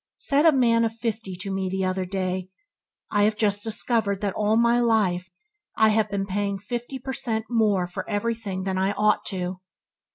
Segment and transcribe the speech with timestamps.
[0.17, 2.49] Said a man of fifty to me other day,
[3.11, 5.29] "I have just discovered that all my life
[5.75, 9.59] I have been paying fifty percent, more for everything than I ought to."